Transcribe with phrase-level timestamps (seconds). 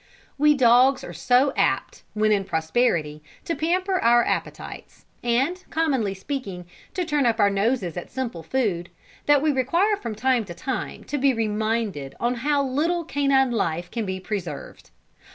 [0.35, 6.65] We dogs are so apt, when in prosperity, to pamper our appetites, and, commonly speaking,
[6.95, 8.89] to turn up our noses at simple food,
[9.27, 13.91] that we require, from time to time, to be reminded on how little canine life
[13.91, 14.89] can be preserved.